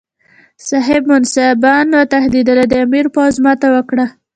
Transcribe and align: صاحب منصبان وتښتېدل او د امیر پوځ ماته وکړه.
صاحب 0.69 1.01
منصبان 1.11 1.85
وتښتېدل 1.97 2.57
او 2.63 2.69
د 2.71 2.73
امیر 2.85 3.05
پوځ 3.15 3.33
ماته 3.45 3.67
وکړه. 3.75 4.05